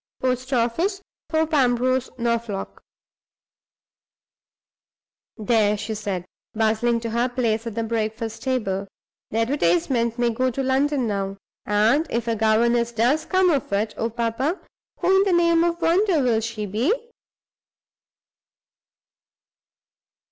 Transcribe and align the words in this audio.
Post 0.19 0.51
office, 0.51 0.99
Thorpe 1.29 1.53
Ambrose, 1.53 2.09
Norfolk_." 2.17 2.79
"There!" 5.37 5.77
she 5.77 5.93
said, 5.93 6.25
bustling 6.55 6.99
to 7.01 7.11
her 7.11 7.29
place 7.29 7.67
at 7.67 7.75
the 7.75 7.83
breakfast 7.83 8.41
table. 8.41 8.87
"The 9.29 9.37
advertisement 9.41 10.17
may 10.17 10.31
go 10.31 10.49
to 10.49 10.63
London 10.63 11.05
now; 11.05 11.37
and, 11.67 12.07
if 12.09 12.27
a 12.27 12.35
governess 12.35 12.91
does 12.91 13.25
come 13.25 13.51
of 13.51 13.71
it, 13.73 13.93
oh, 13.95 14.09
papa, 14.09 14.59
who 15.01 15.17
in 15.17 15.23
the 15.23 15.33
name 15.33 15.63
of 15.63 15.83
wonder 15.83 16.19
will 16.23 16.41
she 16.41 16.65
be? 16.65 16.91